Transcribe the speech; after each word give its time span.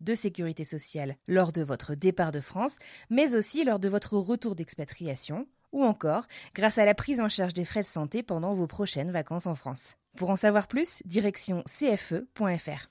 de 0.00 0.14
sécurité 0.14 0.64
sociale 0.64 1.16
lors 1.28 1.52
de 1.52 1.62
votre 1.62 1.94
départ 1.94 2.32
de 2.32 2.40
France, 2.40 2.78
mais 3.10 3.36
aussi 3.36 3.64
lors 3.64 3.78
de 3.78 3.88
votre 3.88 4.16
retour 4.16 4.54
d'expatriation, 4.54 5.46
ou 5.72 5.84
encore 5.84 6.24
grâce 6.54 6.78
à 6.78 6.84
la 6.84 6.94
prise 6.94 7.20
en 7.20 7.28
charge 7.28 7.54
des 7.54 7.64
frais 7.64 7.82
de 7.82 7.86
santé 7.86 8.22
pendant 8.22 8.54
vos 8.54 8.66
prochaines 8.66 9.10
vacances 9.10 9.46
en 9.46 9.54
France. 9.54 9.94
Pour 10.16 10.30
en 10.30 10.36
savoir 10.36 10.66
plus, 10.66 11.02
direction 11.04 11.62
cfe.fr. 11.66 12.88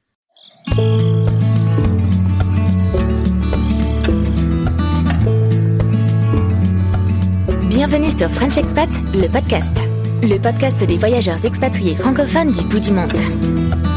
Bienvenue 7.70 8.12
sur 8.12 8.30
French 8.32 8.58
Expat, 8.58 8.90
le 9.14 9.30
podcast. 9.30 9.78
Le 10.22 10.38
podcast 10.38 10.84
des 10.84 10.98
voyageurs 10.98 11.46
expatriés 11.46 11.96
francophones 11.96 12.52
du 12.52 12.62
bout 12.64 12.80
du 12.80 12.92
monde. 12.92 13.89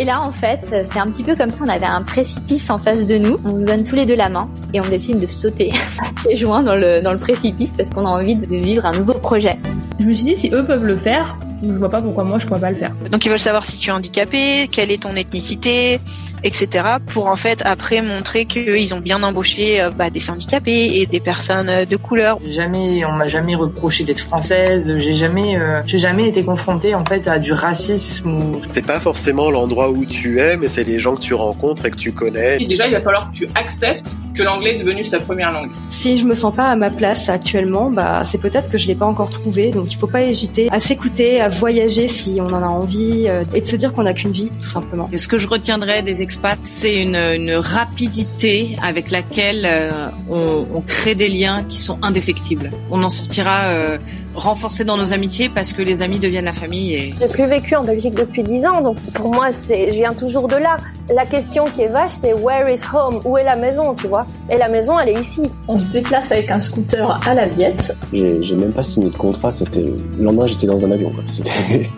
Et 0.00 0.04
là, 0.04 0.22
en 0.22 0.32
fait, 0.32 0.60
c'est 0.84 0.98
un 0.98 1.08
petit 1.08 1.22
peu 1.22 1.36
comme 1.36 1.50
si 1.50 1.60
on 1.60 1.68
avait 1.68 1.84
un 1.84 2.00
précipice 2.00 2.70
en 2.70 2.78
face 2.78 3.06
de 3.06 3.18
nous. 3.18 3.38
On 3.44 3.58
se 3.58 3.66
donne 3.66 3.84
tous 3.84 3.96
les 3.96 4.06
deux 4.06 4.16
la 4.16 4.30
main 4.30 4.48
et 4.72 4.80
on 4.80 4.88
décide 4.88 5.20
de 5.20 5.26
sauter 5.26 5.72
pieds 6.22 6.36
joints 6.36 6.62
dans 6.62 6.74
le, 6.74 7.02
dans 7.02 7.12
le 7.12 7.18
précipice 7.18 7.74
parce 7.74 7.90
qu'on 7.90 8.06
a 8.06 8.08
envie 8.08 8.34
de 8.34 8.46
vivre 8.46 8.86
un 8.86 8.92
nouveau 8.92 9.12
projet. 9.12 9.58
Je 9.98 10.06
me 10.06 10.12
suis 10.14 10.24
dit, 10.24 10.36
si 10.38 10.54
eux 10.54 10.64
peuvent 10.64 10.86
le 10.86 10.96
faire, 10.96 11.36
je 11.62 11.74
vois 11.74 11.90
pas 11.90 12.00
pourquoi 12.00 12.24
moi 12.24 12.38
je 12.38 12.46
pourrais 12.46 12.60
pas 12.60 12.70
le 12.70 12.76
faire. 12.76 12.92
Donc 13.10 13.26
ils 13.26 13.28
veulent 13.28 13.38
savoir 13.38 13.66
si 13.66 13.76
tu 13.76 13.90
es 13.90 13.92
handicapé, 13.92 14.68
quelle 14.72 14.90
est 14.90 15.02
ton 15.02 15.14
ethnicité, 15.16 16.00
etc. 16.44 16.84
pour 17.06 17.26
en 17.26 17.36
fait 17.36 17.62
après 17.64 18.02
montrer 18.02 18.44
qu'ils 18.44 18.94
ont 18.94 19.00
bien 19.00 19.22
embauché 19.22 19.80
euh, 19.80 19.90
bah, 19.90 20.10
des 20.10 20.30
handicapés 20.30 21.00
et 21.00 21.06
des 21.06 21.20
personnes 21.20 21.68
euh, 21.68 21.84
de 21.84 21.96
couleur. 21.96 22.38
Jamais, 22.44 23.04
on 23.04 23.12
m'a 23.12 23.26
jamais 23.26 23.54
reproché 23.54 24.04
d'être 24.04 24.20
française. 24.20 24.92
J'ai 24.98 25.12
jamais, 25.12 25.58
euh, 25.58 25.82
j'ai 25.84 25.98
jamais 25.98 26.28
été 26.28 26.42
confrontée 26.44 26.94
en 26.94 27.04
fait 27.04 27.26
à 27.26 27.38
du 27.38 27.52
racisme. 27.52 28.28
Ou... 28.30 28.62
C'est 28.72 28.86
pas 28.86 29.00
forcément 29.00 29.50
l'endroit 29.50 29.90
où 29.90 30.04
tu 30.04 30.40
es, 30.40 30.56
mais 30.56 30.68
c'est 30.68 30.84
les 30.84 30.98
gens 30.98 31.16
que 31.16 31.20
tu 31.20 31.34
rencontres 31.34 31.86
et 31.86 31.90
que 31.90 31.96
tu 31.96 32.12
connais. 32.12 32.60
Et 32.60 32.66
déjà, 32.66 32.86
il 32.86 32.92
va 32.92 33.00
falloir 33.00 33.30
que 33.30 33.36
tu 33.36 33.48
acceptes 33.54 34.16
que 34.40 34.44
l'anglais 34.44 34.76
est 34.76 34.78
devenu 34.78 35.04
sa 35.04 35.18
première 35.20 35.52
langue. 35.52 35.70
Si 35.90 36.16
je 36.16 36.24
me 36.24 36.34
sens 36.34 36.54
pas 36.54 36.68
à 36.68 36.76
ma 36.76 36.88
place 36.88 37.28
actuellement, 37.28 37.90
bah 37.90 38.22
c'est 38.24 38.38
peut-être 38.38 38.70
que 38.70 38.78
je 38.78 38.86
l'ai 38.86 38.94
pas 38.94 39.04
encore 39.04 39.28
trouvé. 39.28 39.70
Donc 39.70 39.92
il 39.92 39.98
faut 39.98 40.06
pas 40.06 40.22
hésiter 40.22 40.68
à 40.70 40.80
s'écouter, 40.80 41.42
à 41.42 41.50
voyager 41.50 42.08
si 42.08 42.38
on 42.40 42.46
en 42.46 42.62
a 42.62 42.66
envie 42.66 43.26
euh, 43.28 43.44
et 43.52 43.60
de 43.60 43.66
se 43.66 43.76
dire 43.76 43.92
qu'on 43.92 44.04
n'a 44.04 44.14
qu'une 44.14 44.32
vie 44.32 44.50
tout 44.58 44.66
simplement. 44.66 45.10
Et 45.12 45.18
ce 45.18 45.28
que 45.28 45.36
je 45.36 45.46
retiendrai 45.46 46.00
des 46.00 46.22
expats, 46.22 46.58
c'est 46.62 47.02
une, 47.02 47.16
une 47.16 47.52
rapidité 47.52 48.76
avec 48.82 49.10
laquelle 49.10 49.66
euh, 49.66 49.90
on, 50.30 50.66
on, 50.72 50.80
crée 50.80 51.14
des 51.14 51.28
liens 51.28 51.62
qui 51.68 51.78
sont 51.78 51.98
indéfectibles. 52.00 52.70
On 52.90 53.02
en 53.02 53.10
sortira 53.10 53.64
euh, 53.66 53.98
renforcé 54.40 54.84
dans 54.84 54.96
nos 54.96 55.12
amitiés 55.12 55.48
parce 55.48 55.72
que 55.72 55.82
les 55.82 56.02
amis 56.02 56.18
deviennent 56.18 56.44
la 56.44 56.52
famille. 56.52 56.94
Et... 56.94 57.14
J'ai 57.20 57.28
plus 57.28 57.46
vécu 57.46 57.76
en 57.76 57.84
Belgique 57.84 58.14
depuis 58.14 58.42
10 58.42 58.66
ans, 58.66 58.80
donc 58.80 58.96
pour 59.14 59.32
moi, 59.32 59.52
c'est, 59.52 59.90
je 59.90 59.96
viens 59.96 60.14
toujours 60.14 60.48
de 60.48 60.56
là. 60.56 60.76
La 61.14 61.26
question 61.26 61.64
qui 61.64 61.82
est 61.82 61.88
vache, 61.88 62.12
c'est 62.20 62.32
where 62.32 62.68
is 62.72 62.80
home? 62.92 63.20
Où 63.24 63.36
est 63.36 63.44
la 63.44 63.56
maison, 63.56 63.94
tu 63.94 64.06
vois? 64.06 64.26
Et 64.50 64.56
la 64.56 64.68
maison, 64.68 64.98
elle 64.98 65.10
est 65.10 65.20
ici. 65.20 65.42
On 65.68 65.76
se 65.76 65.90
déplace 65.90 66.30
avec 66.32 66.50
un 66.50 66.60
scooter 66.60 67.20
à 67.26 67.34
la 67.34 67.46
Viette. 67.46 67.96
J'ai, 68.12 68.42
j'ai 68.42 68.54
même 68.54 68.72
pas 68.72 68.82
signé 68.82 69.10
de 69.10 69.16
contrat, 69.16 69.50
c'était 69.50 69.82
le 69.82 69.96
lendemain, 70.18 70.46
j'étais 70.46 70.66
dans 70.66 70.84
un 70.84 70.90
avion. 70.90 71.10
Quoi. 71.10 71.24
C'était, 71.28 71.90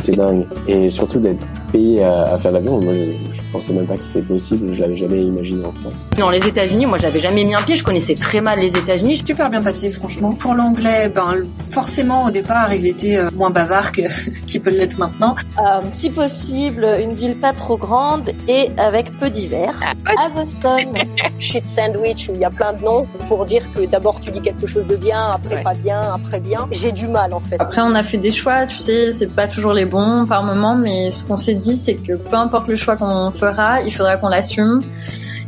c'était 0.00 0.16
dingue. 0.16 0.44
Et 0.68 0.90
surtout 0.90 1.18
d'être 1.18 1.44
payé 1.72 2.02
à, 2.02 2.34
à 2.34 2.38
faire 2.38 2.52
l'avion, 2.52 2.80
moi, 2.80 2.92
je, 2.94 3.36
je 3.36 3.42
pensais 3.52 3.72
même 3.72 3.86
pas 3.86 3.96
que 3.96 4.02
c'était 4.02 4.22
possible. 4.22 4.72
Je 4.72 4.80
l'avais 4.80 4.96
jamais 4.96 5.22
imaginé 5.22 5.64
en 5.64 5.72
France. 5.72 6.06
Dans 6.18 6.30
les 6.30 6.46
États-Unis, 6.46 6.86
moi, 6.86 6.98
j'avais 6.98 7.20
jamais 7.20 7.44
mis 7.44 7.54
un 7.54 7.62
pied. 7.62 7.76
Je 7.76 7.84
connaissais 7.84 8.14
très 8.14 8.40
mal 8.40 8.58
les 8.58 8.66
États-Unis. 8.66 9.22
Super 9.26 9.50
bien 9.50 9.62
passé, 9.62 9.90
franchement. 9.90 10.32
Pour 10.32 10.54
l'anglais, 10.54 11.08
ben 11.08 11.42
forcément 11.72 12.24
au 12.24 12.30
départ 12.30 12.72
il 12.72 12.86
était 12.86 13.16
euh, 13.16 13.30
moins 13.36 13.50
bavard 13.50 13.92
que 13.92 14.02
qu'il 14.46 14.60
peut 14.60 14.70
l'être 14.70 14.98
maintenant. 14.98 15.34
Euh, 15.58 15.80
si 15.92 16.10
possible, 16.10 16.86
une 17.00 17.14
ville 17.14 17.36
pas 17.36 17.52
trop 17.52 17.76
grande 17.76 18.30
et 18.48 18.70
avec 18.76 19.12
peu 19.18 19.30
d'hiver. 19.30 19.74
À 20.06 20.28
Boston. 20.28 20.94
Shit 21.38 21.68
sandwich 21.68 22.28
où 22.28 22.32
il 22.34 22.40
y 22.40 22.44
a 22.44 22.50
plein 22.50 22.72
de 22.72 22.82
noms 22.82 23.06
pour 23.28 23.44
dire 23.44 23.62
que 23.74 23.86
d'abord 23.86 24.20
tu 24.20 24.30
dis 24.30 24.40
quelque 24.40 24.66
chose 24.66 24.86
de 24.86 24.96
bien, 24.96 25.32
après 25.34 25.56
ouais. 25.56 25.62
pas 25.62 25.74
bien, 25.74 26.14
après 26.14 26.40
bien. 26.40 26.68
J'ai 26.70 26.92
du 26.92 27.08
mal 27.08 27.32
en 27.32 27.40
fait. 27.40 27.56
Après 27.58 27.82
on 27.82 27.94
a 27.94 28.02
fait 28.02 28.18
des 28.18 28.32
choix, 28.32 28.66
tu 28.66 28.76
sais, 28.76 29.12
c'est 29.12 29.30
pas 29.30 29.48
toujours 29.48 29.72
les 29.72 29.83
bons 29.84 30.26
par 30.26 30.42
moment, 30.42 30.76
mais 30.76 31.10
ce 31.10 31.24
qu'on 31.24 31.36
s'est 31.36 31.54
dit 31.54 31.76
c'est 31.76 31.96
que 31.96 32.14
peu 32.14 32.36
importe 32.36 32.68
le 32.68 32.76
choix 32.76 32.96
qu'on 32.96 33.30
fera, 33.30 33.82
il 33.82 33.92
faudra 33.92 34.16
qu'on 34.16 34.28
l'assume 34.28 34.80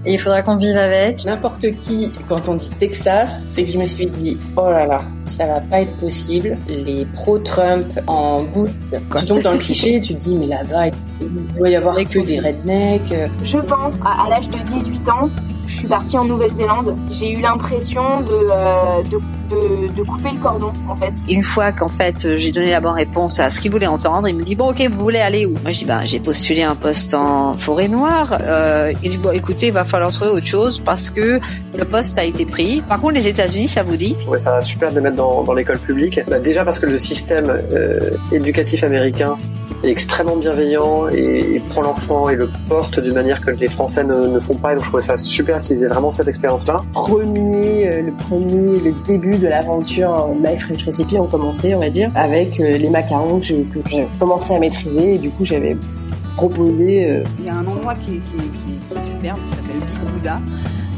et 0.06 0.14
il 0.14 0.19
faudra 0.19 0.42
qu'on 0.42 0.56
vive 0.56 0.76
avec. 0.76 1.24
N'importe 1.24 1.66
qui, 1.80 2.12
quand 2.28 2.48
on 2.48 2.54
dit 2.54 2.70
Texas, 2.78 3.47
c'est 3.50 3.64
que 3.64 3.72
je 3.72 3.78
me 3.78 3.86
suis 3.86 4.06
dit, 4.06 4.38
oh 4.56 4.70
là 4.70 4.86
là, 4.86 5.02
ça 5.26 5.47
va 5.47 5.60
pas 5.60 5.80
être 5.80 5.97
possible. 5.97 6.56
Les 6.69 7.06
pro-Trump 7.14 7.86
en 8.06 8.44
bout, 8.44 8.69
tu 9.19 9.24
tombes 9.26 9.42
dans 9.42 9.52
le 9.52 9.58
cliché, 9.58 10.00
tu 10.00 10.14
te 10.14 10.20
dis, 10.20 10.36
mais 10.36 10.47
là-bas, 10.47 10.88
il 11.20 11.56
doit 11.56 11.68
y 11.68 11.76
avoir 11.76 11.97
que 11.97 12.24
des 12.24 12.38
rednecks. 12.38 13.12
Je 13.42 13.58
pense, 13.58 13.98
à, 14.04 14.26
à 14.26 14.28
l'âge 14.28 14.48
de 14.48 14.58
18 14.58 15.08
ans, 15.08 15.28
je 15.66 15.75
suis 15.75 15.88
partie 15.88 16.16
en 16.16 16.25
Nouvelle-Zélande. 16.25 16.97
J'ai 17.10 17.32
eu 17.32 17.41
l'impression 17.41 18.21
de, 18.21 18.49
euh, 18.50 19.03
de, 19.03 19.19
de, 19.50 19.93
de, 19.94 20.03
couper 20.03 20.31
le 20.32 20.38
cordon, 20.38 20.72
en 20.88 20.97
fait. 20.97 21.12
Une 21.28 21.43
fois 21.43 21.72
qu'en 21.72 21.88
fait 21.88 22.37
j'ai 22.37 22.53
donné 22.53 22.71
la 22.71 22.81
bonne 22.81 22.94
réponse 22.94 23.41
à 23.41 23.50
ce 23.50 23.60
qu'il 23.60 23.71
voulait 23.71 23.87
entendre, 23.87 24.28
il 24.28 24.37
me 24.37 24.43
dit 24.43 24.54
bon 24.54 24.71
ok 24.71 24.88
vous 24.91 25.03
voulez 25.03 25.19
aller 25.19 25.47
où? 25.47 25.54
Moi 25.62 25.71
je 25.71 25.81
dis 25.81 25.84
bah 25.84 26.04
j'ai 26.04 26.21
postulé 26.21 26.62
un 26.62 26.75
poste 26.75 27.15
en 27.15 27.54
forêt 27.54 27.88
noire. 27.88 28.38
Euh, 28.41 28.93
il 29.03 29.10
dit 29.10 29.19
bon 29.19 29.32
écoutez 29.32 29.69
il 29.69 29.72
va 29.72 29.84
falloir 29.84 30.12
trouver 30.12 30.31
autre 30.31 30.47
chose 30.47 30.81
parce 30.81 31.10
que 31.10 31.41
le 31.77 31.84
poste 31.84 32.19
a 32.19 32.25
été 32.25 32.44
pris. 32.44 32.83
Par 32.83 33.00
contre 33.00 33.15
les 33.15 33.27
États-Unis 33.27 33.69
ça 33.69 33.83
vous 33.83 33.97
dit? 33.97 34.15
Je 34.19 34.22
trouvais 34.22 34.41
ça 34.41 34.62
super 34.62 34.91
de 34.91 34.97
les 34.97 35.00
mettre 35.00 35.16
dans, 35.16 35.43
dans 35.43 35.54
l'école 35.54 35.78
publique. 35.78 36.21
Bah, 36.28 36.38
déjà 36.38 36.65
parce 36.65 36.78
que 36.78 36.87
le 36.87 36.98
système 36.98 37.50
euh, 37.50 38.10
éducatif 38.33 38.84
américain 38.84 39.37
est 39.86 39.91
extrêmement 39.91 40.36
bienveillant 40.36 41.08
et, 41.08 41.54
et 41.54 41.60
prend 41.60 41.82
l'enfant 41.82 42.28
et 42.28 42.36
le 42.36 42.48
porte 42.69 43.00
d'une 43.00 43.14
manière 43.14 43.44
que 43.44 43.50
les 43.50 43.69
Français 43.69 44.04
ne, 44.04 44.28
ne 44.28 44.38
font 44.38 44.54
pas. 44.54 44.72
Et 44.72 44.74
donc 44.74 44.84
je 44.84 44.88
trouvais 44.88 45.02
ça 45.02 45.16
super 45.16 45.60
qu'ils 45.60 45.82
aient 45.82 45.88
vraiment 45.88 46.12
cette 46.12 46.28
expérience-là. 46.28 46.82
Premier, 46.92 47.88
euh, 47.92 48.02
le 48.02 48.12
premier, 48.12 48.80
le 48.80 48.94
début 49.06 49.36
de 49.36 49.47
l'aventure 49.47 50.28
My 50.41 50.58
French 50.58 50.84
Recipe 50.84 51.12
ont 51.14 51.26
commencé, 51.26 51.74
on 51.74 51.80
va 51.80 51.91
dire, 51.91 52.10
avec 52.14 52.60
euh, 52.60 52.78
les 52.78 52.91
macarons 52.91 53.41
que 53.41 53.47
j'ai 53.47 54.08
commencé 54.19 54.54
à 54.54 54.58
maîtriser 54.58 55.14
et 55.14 55.19
du 55.19 55.30
coup 55.30 55.44
j'avais 55.44 55.76
proposé. 56.36 57.10
Euh... 57.10 57.24
Il 57.38 57.47
y 57.47 57.48
a 57.48 57.54
un 57.54 57.66
endroit 57.66 57.94
qui 57.94 58.16
est, 58.16 58.20
qui 58.20 58.36
est, 58.36 58.50
qui 58.50 58.98
est 58.98 59.03
superbe, 59.03 59.38
qui 59.47 59.50
s'appelle 59.50 59.80
Big 59.80 60.12
Buddha 60.14 60.41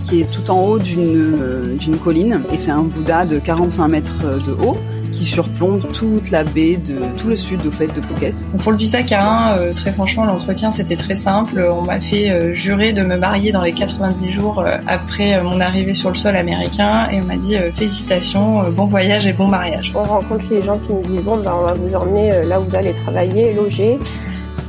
qui 0.08 0.22
est 0.22 0.30
tout 0.30 0.50
en 0.50 0.64
haut 0.64 0.78
d'une 0.78 1.76
d'une 1.76 1.98
colline 1.98 2.40
et 2.50 2.56
c'est 2.56 2.70
un 2.70 2.80
Bouddha 2.80 3.26
de 3.26 3.38
45 3.38 3.88
mètres 3.88 4.42
de 4.46 4.52
haut 4.52 4.78
qui 5.18 5.24
surplombe 5.24 5.82
toute 5.92 6.30
la 6.30 6.44
baie 6.44 6.76
de 6.76 7.00
tout 7.18 7.26
le 7.26 7.36
sud 7.36 7.66
au 7.66 7.72
fait 7.72 7.88
de 7.88 8.00
Phuket. 8.00 8.46
Pour 8.58 8.70
le 8.70 8.78
visa 8.78 9.00
K1, 9.00 9.58
euh, 9.58 9.72
très 9.72 9.92
franchement, 9.92 10.24
l'entretien 10.24 10.70
c'était 10.70 10.96
très 10.96 11.16
simple. 11.16 11.68
On 11.70 11.82
m'a 11.82 12.00
fait 12.00 12.30
euh, 12.30 12.54
jurer 12.54 12.92
de 12.92 13.02
me 13.02 13.16
marier 13.16 13.50
dans 13.50 13.62
les 13.62 13.72
90 13.72 14.30
jours 14.30 14.60
euh, 14.60 14.76
après 14.86 15.42
mon 15.42 15.60
arrivée 15.60 15.94
sur 15.94 16.10
le 16.10 16.16
sol 16.16 16.36
américain 16.36 17.08
et 17.10 17.20
on 17.20 17.24
m'a 17.24 17.36
dit 17.36 17.56
félicitations, 17.76 18.70
bon 18.70 18.86
voyage 18.86 19.26
et 19.26 19.32
bon 19.32 19.48
mariage. 19.48 19.92
On 19.96 20.04
rencontre 20.04 20.46
les 20.50 20.62
gens 20.62 20.78
qui 20.78 20.94
nous 20.94 21.02
disent 21.02 21.22
bon 21.22 21.38
ben 21.38 21.52
on 21.58 21.64
va 21.64 21.72
vous 21.72 21.94
emmener 21.96 22.44
là 22.44 22.60
où 22.60 22.64
vous 22.64 22.76
allez 22.76 22.92
travailler, 22.92 23.54
loger. 23.54 23.98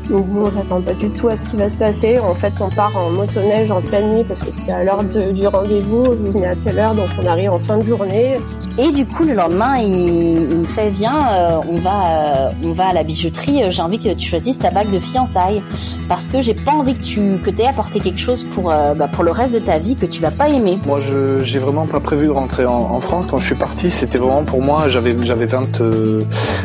Donc 0.10 0.26
nous, 0.28 0.42
on 0.42 0.52
s'attend 0.52 0.82
pas 0.82 0.94
du 0.94 1.10
tout 1.12 1.28
à 1.28 1.36
ce 1.36 1.46
qui 1.46 1.56
va 1.56 1.70
se 1.70 1.78
passer. 1.78 2.20
En 2.20 2.34
fait, 2.34 2.54
on 2.60 2.70
part 2.70 2.96
en 2.98 3.12
motoneige 3.12 3.70
en 3.70 3.82
pleine 3.82 4.16
nuit 4.16 4.24
parce 4.28 4.42
que 4.42 4.52
c'est 4.52 4.72
à 4.72 4.84
l'heure 4.84 5.04
du 5.04 5.48
rendez-vous. 5.48 6.04
On 6.34 6.42
est 6.42 6.48
à 6.48 6.56
quelle 6.56 6.80
heure 6.80 6.96
Donc 6.96 7.10
on 7.22 7.26
arrive 7.28 7.52
en 7.52 7.60
fin 7.60 7.78
de 7.78 7.84
journée. 7.84 8.34
Et 8.80 8.92
du 8.92 9.06
coup, 9.06 9.24
le 9.24 9.34
lendemain, 9.34 9.78
il, 9.78 10.48
il 10.52 10.58
me 10.58 10.64
fait 10.64 10.90
viens, 10.90 11.32
euh, 11.32 11.60
on 11.70 11.76
va, 11.76 12.08
euh, 12.08 12.50
on 12.66 12.72
va 12.72 12.88
à 12.88 12.94
la 12.94 13.04
bijouterie. 13.04 13.72
J'ai 13.72 13.82
envie 13.82 14.00
que 14.00 14.14
tu 14.14 14.28
choisisses 14.28 14.58
ta 14.58 14.72
bague 14.72 14.90
de 14.92 15.00
fiançailles 15.00 15.62
parce 16.08 16.28
que 16.28 16.42
j'ai 16.42 16.56
pas 16.56 16.72
envie 16.72 16.96
que 16.96 17.04
tu 17.04 17.38
que 17.44 17.52
aies 17.62 17.68
apporté 17.68 18.00
quelque 18.00 18.20
chose 18.20 18.44
pour 18.46 18.72
euh, 18.72 18.96
bah, 18.96 19.08
pour 19.08 19.24
le 19.24 19.32
reste 19.32 19.54
de 19.54 19.60
ta 19.60 19.78
vie 19.78 19.96
que 19.96 20.08
tu 20.08 20.22
vas 20.22 20.32
pas 20.32 20.50
aimer. 20.50 20.80
Moi, 20.88 21.02
je 21.02 21.44
j'ai 21.44 21.60
vraiment 21.60 21.86
pas 21.86 22.00
prévu 22.00 22.26
de 22.26 22.32
rentrer 22.32 22.66
en, 22.66 22.80
en 22.80 23.00
France 23.00 23.28
quand 23.30 23.38
je 23.38 23.46
suis 23.46 23.56
parti. 23.56 23.92
C'était 23.92 24.18
vraiment 24.18 24.44
pour 24.44 24.64
moi. 24.64 24.88
J'avais 24.88 25.16
j'avais 25.24 25.46
20 25.46 25.82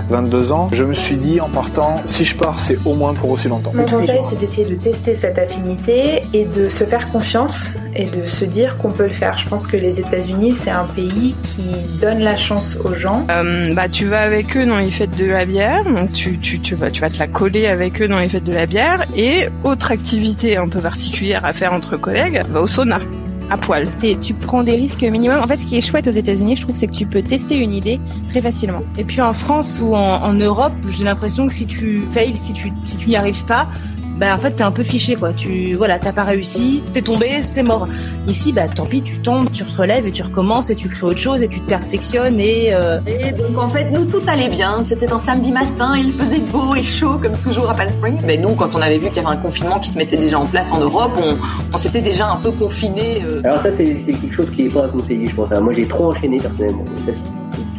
22 0.08 0.52
ans. 0.52 0.69
Je 0.73 0.85
me 0.85 0.94
suis 0.94 1.17
dit 1.17 1.41
en 1.41 1.49
partant, 1.49 1.96
si 2.06 2.25
je 2.25 2.37
pars, 2.37 2.61
c'est 2.61 2.79
au 2.87 2.94
moins 2.94 3.12
pour 3.12 3.34
aussi 3.35 3.49
longtemps. 3.49 3.73
Mon 3.75 3.87
conseil, 3.87 4.21
c'est 4.29 4.39
d'essayer 4.39 4.67
de 4.67 4.75
tester 4.75 5.15
cette 5.15 5.39
affinité 5.39 6.23
et 6.33 6.45
de 6.45 6.69
se 6.69 6.85
faire 6.85 7.11
confiance 7.11 7.77
et 7.95 8.07
de 8.07 8.25
se 8.27 8.45
dire 8.45 8.77
qu'on 8.79 8.91
peut 8.91 9.05
le 9.05 9.11
faire. 9.11 9.37
Je 9.37 9.49
pense 9.49 9.67
que 9.67 9.77
les 9.77 10.01
États-Unis, 10.01 10.55
c'est 10.55 10.71
un 10.71 10.87
pays 10.87 11.37
qui 11.43 11.65
donne 12.01 12.21
la 12.21 12.37
chance 12.37 12.77
aux 12.85 12.95
gens. 12.95 13.27
Euh, 13.31 13.73
bah, 13.75 13.89
tu 13.89 14.07
vas 14.07 14.23
avec 14.23 14.57
eux 14.57 14.67
dans 14.67 14.79
les 14.79 14.91
fêtes 14.91 15.17
de 15.17 15.27
la 15.27 15.45
bière, 15.45 15.85
donc 15.85 16.13
tu, 16.13 16.39
tu, 16.39 16.61
tu, 16.61 16.75
vas, 16.75 16.91
tu 16.91 17.01
vas 17.01 17.11
te 17.11 17.19
la 17.19 17.27
coller 17.27 17.67
avec 17.67 18.01
eux 18.01 18.09
dans 18.09 18.19
les 18.19 18.29
fêtes 18.29 18.45
de 18.45 18.53
la 18.53 18.67
bière. 18.67 19.07
Et 19.17 19.49
autre 19.65 19.93
activité 19.93 20.57
un 20.57 20.69
peu 20.69 20.81
particulière 20.81 21.45
à 21.45 21.53
faire 21.53 21.73
entre 21.73 21.97
collègues, 21.97 22.43
va 22.51 22.63
au 22.63 22.67
sauna 22.67 23.01
à 23.50 23.56
poil. 23.56 23.87
Et 24.02 24.17
tu 24.17 24.35
prends 24.35 24.62
des 24.62 24.76
risques 24.76 25.02
minimum. 25.02 25.38
En 25.43 25.46
fait, 25.46 25.56
ce 25.56 25.67
qui 25.67 25.76
est 25.76 25.81
chouette 25.81 26.08
aux 26.08 26.12
États-Unis, 26.12 26.56
je 26.56 26.62
trouve, 26.62 26.76
c'est 26.76 26.87
que 26.87 26.93
tu 26.93 27.06
peux 27.06 27.23
tester 27.23 27.56
une 27.56 27.75
idée 27.75 28.00
très 28.29 28.41
facilement. 28.41 28.82
Et 28.99 29.05
puis 29.05 29.20
en 29.20 29.32
France 29.32 29.81
ou 29.82 29.94
en, 29.94 30.23
en 30.23 30.32
Europe, 30.32 30.73
j'ai 30.91 31.05
l'impression 31.05 31.46
que 31.46 31.52
si 31.52 31.67
tu 31.67 32.02
fails, 32.11 32.37
si 32.37 32.52
tu 32.52 32.73
si 32.87 32.96
tu 32.96 33.08
n'y 33.08 33.17
arrives 33.17 33.44
pas, 33.44 33.69
bah 34.19 34.35
en 34.35 34.39
fait 34.39 34.53
t'es 34.53 34.63
un 34.63 34.71
peu 34.71 34.83
fiché 34.83 35.17
quoi. 35.17 35.33
Tu 35.33 35.75
voilà, 35.75 35.99
t'as 35.99 36.13
pas 36.13 36.25
réussi, 36.25 36.83
t'es 36.93 37.03
tombé, 37.03 37.43
c'est 37.43 37.63
mort. 37.63 37.89
Ici, 38.27 38.53
bah 38.53 38.69
tant 38.75 38.87
pis, 38.87 39.03
tu 39.03 39.19
tombes, 39.19 39.51
tu 39.53 39.65
te 39.65 39.77
relèves 39.77 40.07
et 40.07 40.13
tu 40.13 40.23
recommences 40.23 40.71
et 40.71 40.77
tu 40.77 40.89
crées 40.89 41.07
autre 41.07 41.19
chose 41.19 41.43
et 41.43 41.49
tu 41.49 41.61
te 41.61 41.69
perfectionnes 41.69 42.41
et. 42.41 42.73
Euh... 42.73 43.01
Et 43.07 43.33
donc 43.33 43.59
en 43.59 43.69
fait, 43.69 43.91
nous 43.91 44.05
tout 44.05 44.23
allait 44.27 44.49
bien. 44.49 44.83
C'était 44.85 45.13
un 45.13 45.19
samedi 45.19 45.53
matin, 45.53 45.95
il 45.97 46.13
faisait 46.13 46.41
beau 46.41 46.75
et 46.75 46.83
chaud 46.83 47.19
comme 47.19 47.37
toujours 47.39 47.71
à 47.71 47.75
Palm 47.75 47.93
Springs. 47.93 48.21
Mais 48.27 48.39
nous, 48.39 48.55
quand 48.55 48.75
on 48.75 48.81
avait 48.81 48.99
vu 48.99 49.09
qu'il 49.09 49.17
y 49.17 49.27
avait 49.27 49.37
un 49.37 49.41
confinement 49.41 49.79
qui 49.79 49.91
se 49.91 49.99
mettait 49.99 50.17
déjà 50.17 50.39
en 50.39 50.47
place 50.47 50.73
en 50.73 50.79
Europe, 50.79 51.13
on, 51.17 51.37
on 51.73 51.79
s'était 51.79 52.03
déjà 52.03 52.29
un 52.29 52.37
peu 52.37 52.51
confiné. 52.51 53.23
Euh... 53.25 53.41
Alors 53.45 53.61
ça, 53.61 53.71
c'est 53.77 53.85
quelque 53.85 54.35
chose 54.35 54.51
qui 54.55 54.67
est 54.67 54.71
pas 54.71 54.85
à 54.85 54.89
conseiller, 54.89 55.29
je 55.29 55.35
pense. 55.35 55.51
Alors, 55.51 55.65
moi, 55.65 55.73
j'ai 55.73 55.87
trop 55.87 56.07
enchaîné 56.07 56.39
personnellement. 56.39 56.85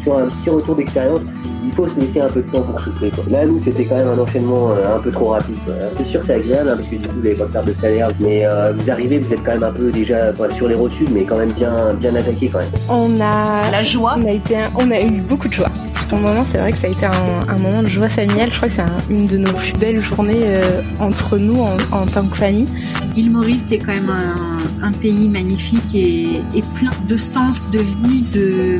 Sur 0.05 0.19
un 0.19 0.27
petit 0.27 0.51
retour 0.51 0.75
d'expérience, 0.75 1.21
il 1.65 1.73
faut 1.73 1.87
se 1.87 1.99
laisser 1.99 2.21
un 2.21 2.27
peu 2.27 2.43
de 2.43 2.51
temps 2.51 2.61
pour 2.61 2.79
souffler. 2.79 3.09
Quoi. 3.09 3.23
Là, 3.31 3.43
nous, 3.47 3.59
c'était 3.63 3.85
quand 3.85 3.95
même 3.95 4.07
un 4.07 4.19
enchaînement 4.19 4.69
euh, 4.69 4.97
un 4.97 4.99
peu 4.99 5.09
trop 5.09 5.29
rapide. 5.29 5.55
Quoi. 5.65 5.73
C'est 5.97 6.03
sûr, 6.03 6.21
c'est 6.23 6.35
agréable 6.35 6.69
hein, 6.69 6.75
parce 6.77 6.87
que 6.87 6.95
du 6.97 7.07
coup, 7.07 7.15
vous 7.15 7.23
n'avez 7.23 7.33
pas 7.33 7.45
de 7.45 7.53
carte 7.53 7.65
de 7.65 7.73
salaire, 7.73 8.11
mais 8.19 8.45
euh, 8.45 8.71
vous 8.77 8.91
arrivez, 8.91 9.17
vous 9.17 9.33
êtes 9.33 9.43
quand 9.43 9.53
même 9.53 9.63
un 9.63 9.71
peu 9.71 9.89
déjà 9.91 10.31
quoi, 10.33 10.47
sur 10.51 10.67
les 10.67 10.75
rotules, 10.75 11.09
mais 11.11 11.23
quand 11.23 11.37
même 11.37 11.53
bien, 11.53 11.95
bien 11.95 12.13
attaqué 12.13 12.49
quand 12.49 12.59
même. 12.59 12.69
On 12.87 13.19
a 13.19 13.71
la 13.71 13.81
joie. 13.81 14.15
On 14.15 14.27
a 14.27 14.31
été, 14.31 14.57
un, 14.57 14.69
on 14.75 14.91
a 14.91 15.01
eu 15.01 15.21
beaucoup 15.21 15.47
de 15.47 15.53
joie. 15.53 15.71
Pour 16.07 16.19
le 16.19 16.25
moment, 16.25 16.43
c'est 16.45 16.59
vrai 16.59 16.71
que 16.71 16.77
ça 16.77 16.85
a 16.85 16.91
été 16.91 17.07
un, 17.07 17.49
un, 17.49 17.57
moment 17.57 17.81
de 17.81 17.87
joie 17.87 18.09
familiale. 18.09 18.51
Je 18.51 18.57
crois 18.57 18.67
que 18.67 18.75
c'est 18.75 18.81
un, 18.81 18.97
une 19.09 19.25
de 19.25 19.37
nos 19.37 19.51
plus 19.53 19.73
belles 19.73 20.01
journées 20.01 20.43
euh, 20.43 20.83
entre 20.99 21.39
nous 21.39 21.59
en, 21.59 21.77
en, 21.91 22.05
tant 22.05 22.27
que 22.27 22.37
famille. 22.37 22.67
L'île 23.15 23.31
Maurice, 23.31 23.63
c'est 23.69 23.79
quand 23.79 23.95
même 23.95 24.11
un, 24.11 24.85
un 24.85 24.91
pays 24.91 25.27
magnifique 25.27 25.95
et, 25.95 26.41
et, 26.53 26.61
plein 26.75 26.91
de 27.07 27.17
sens, 27.17 27.71
de 27.71 27.79
vie, 27.79 28.21
de 28.31 28.79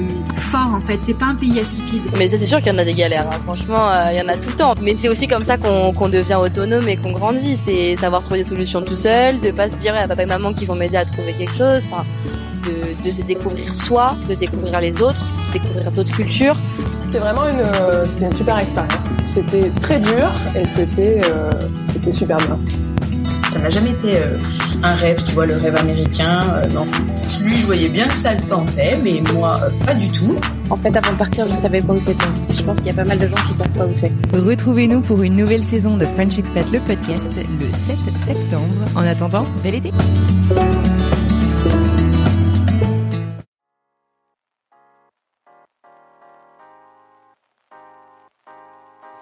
fait. 0.86 1.00
C'est 1.02 1.14
pas 1.14 1.28
un 1.28 1.36
pays 1.36 1.60
insipide. 1.60 2.02
Mais 2.18 2.28
c'est 2.28 2.38
sûr 2.46 2.60
qu'il 2.60 2.72
y 2.72 2.76
en 2.76 2.78
a 2.78 2.86
des 2.86 2.94
galères. 2.94 3.28
Hein. 3.32 3.40
Franchement, 3.46 3.90
il 3.92 4.18
euh, 4.18 4.20
y 4.20 4.22
en 4.22 4.28
a 4.28 4.38
tout 4.38 4.50
le 4.50 4.56
temps. 4.56 4.74
Mais 4.82 4.96
c'est 4.98 5.10
aussi 5.10 5.28
comme 5.28 5.44
ça 5.44 5.58
qu'on 5.58 5.94
qu 5.94 6.10
devient 6.10 6.36
autonome 6.36 6.88
et 6.88 6.98
qu'on 6.98 7.12
grandit. 7.12 7.58
C'est 7.58 7.96
savoir 7.96 8.22
trouver 8.24 8.40
des 8.40 8.50
solutions 8.50 8.82
tout 8.82 8.96
seul, 8.96 9.40
de 9.40 9.52
pas 9.52 9.70
se 9.70 9.76
dire 9.76 9.96
à 9.96 10.08
papa 10.08 10.24
et 10.24 10.26
maman 10.26 10.54
qui 10.54 10.66
vont 10.66 10.76
m'aider 10.76 10.98
à 10.98 11.06
trouver 11.06 11.34
quelque 11.34 11.54
chose. 11.54 11.84
Enfin, 11.92 12.06
de, 12.66 13.08
de, 13.08 13.12
se 13.12 13.22
découvrir 13.22 13.74
soi, 13.74 14.16
de 14.28 14.36
découvrir 14.36 14.80
les 14.80 15.02
autres, 15.02 15.24
de 15.48 15.60
découvrir 15.60 15.92
d'autres 15.92 16.12
cultures. 16.16 16.58
C'était 17.02 17.20
vraiment 17.20 17.48
une, 17.48 17.60
euh, 17.60 18.04
c'était 18.06 18.26
une 18.26 18.36
super 18.36 18.58
expérience. 18.58 19.10
C'était 19.28 19.70
très 19.82 20.00
dur 20.00 20.32
et 20.56 20.64
c'était, 20.76 21.22
euh, 21.26 21.52
c'était 21.94 22.14
super 22.14 22.38
bien. 22.38 22.58
Ça 23.56 23.62
n'a 23.62 23.70
jamais 23.70 23.92
été 23.92 24.18
euh, 24.18 24.38
un 24.84 24.96
rêve, 24.96 25.24
tu 25.24 25.34
vois, 25.34 25.46
le 25.46 25.56
rêve 25.56 25.78
américain. 25.78 26.42
euh, 26.56 26.68
non. 26.74 26.86
Lui, 27.42 27.56
je 27.56 27.66
voyais 27.66 27.88
bien 27.88 28.06
que 28.06 28.18
ça 28.18 28.34
le 28.36 28.42
tentait, 28.42 29.00
mais 29.02 29.24
moi, 29.34 29.58
euh, 29.64 29.70
pas 29.86 29.94
du 29.94 30.10
tout. 30.10 30.36
En 30.70 30.76
fait, 30.76 30.94
avant 30.96 31.14
de 31.14 31.18
partir, 31.18 31.48
je 31.48 31.54
savais 31.54 31.82
pas 31.82 31.94
où 31.94 32.00
c'était. 32.02 32.26
Je 32.54 32.62
pense 32.64 32.78
qu'il 32.78 32.88
y 32.88 32.90
a 32.90 32.94
pas 32.94 33.06
mal 33.06 33.18
de 33.18 33.28
gens 33.30 33.36
qui 33.48 33.54
savent 33.58 33.70
pas 33.70 33.86
où 33.86 33.94
c'est. 33.94 34.12
Retrouvez-nous 34.38 35.00
pour 35.00 35.22
une 35.24 35.38
nouvelle 35.38 35.64
saison 35.64 35.96
de 35.96 36.06
French 36.06 36.38
Expat, 36.38 36.70
le 36.70 36.80
podcast, 36.82 37.24
le 37.38 37.72
7 37.88 37.98
septembre. 38.28 38.74
En 38.94 39.04
attendant, 39.04 39.46
bel 39.64 39.76
été! 39.76 39.92